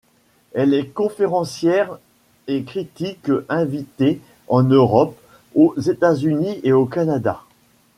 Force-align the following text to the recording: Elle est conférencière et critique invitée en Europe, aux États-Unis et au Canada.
Elle 0.53 0.73
est 0.73 0.87
conférencière 0.87 1.99
et 2.47 2.63
critique 2.63 3.29
invitée 3.49 4.19
en 4.47 4.63
Europe, 4.63 5.15
aux 5.53 5.79
États-Unis 5.79 6.59
et 6.63 6.73
au 6.73 6.87
Canada. 6.87 7.43